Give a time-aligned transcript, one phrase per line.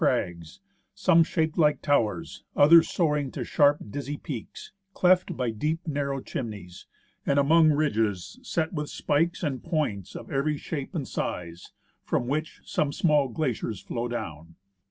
[0.01, 0.59] crags,
[0.95, 6.87] some shaped like towers, others soaring to sharp dizzy peaks, cleft by deep narrow chimneys,
[7.23, 11.71] and among ridges set with spikes and points of every shape and size,
[12.03, 14.55] from which some small glaciers flow down.